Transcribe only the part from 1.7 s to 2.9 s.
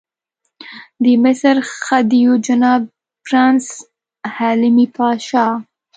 خدیو جناب